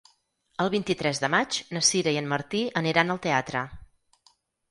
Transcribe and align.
El 0.63 0.69
vint-i-tres 0.75 1.19
de 1.23 1.27
maig 1.33 1.57
na 1.75 1.83
Sira 1.91 2.15
i 2.17 2.19
en 2.21 2.31
Martí 2.33 2.63
aniran 2.83 3.15
al 3.17 3.23
teatre. 3.27 3.65